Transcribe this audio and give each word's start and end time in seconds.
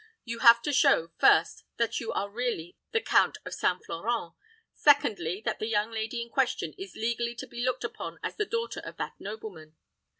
You 0.23 0.39
have 0.39 0.63
to 0.63 0.73
show, 0.73 1.11
first, 1.19 1.63
that 1.77 1.99
you 1.99 2.11
are 2.11 2.27
really 2.27 2.75
the 2.91 3.01
Count 3.01 3.37
of 3.45 3.53
St. 3.53 3.85
Florent; 3.85 4.33
secondly, 4.73 5.43
that 5.45 5.59
the 5.59 5.67
young 5.67 5.91
lady 5.91 6.23
in 6.23 6.29
question 6.31 6.73
is 6.75 6.95
legally 6.95 7.35
to 7.35 7.45
be 7.45 7.63
looked 7.63 7.83
upon 7.83 8.17
as 8.23 8.35
the 8.35 8.47
daughter 8.47 8.79
of 8.79 8.97
that 8.97 9.13
nobleman. 9.19 9.75